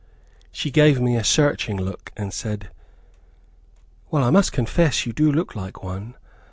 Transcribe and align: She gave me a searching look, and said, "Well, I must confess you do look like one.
She 0.51 0.71
gave 0.71 0.99
me 0.99 1.15
a 1.15 1.23
searching 1.23 1.77
look, 1.79 2.11
and 2.17 2.33
said, 2.33 2.71
"Well, 4.09 4.23
I 4.23 4.31
must 4.31 4.51
confess 4.51 5.05
you 5.05 5.13
do 5.13 5.31
look 5.31 5.53
like 5.55 5.83
one. 5.83 6.15